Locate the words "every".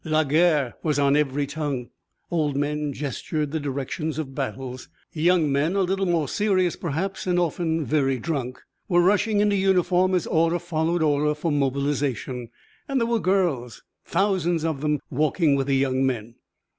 1.15-1.45